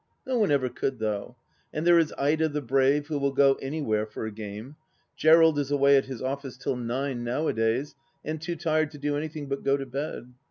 [0.25, 1.35] No one ever could, though.
[1.71, 4.75] And there is Ida the brave, who will go anywhere for a game.
[5.15, 7.93] Gerald is away at his office till nine nowadays,
[8.25, 10.33] and too tired to do anything but go to bed.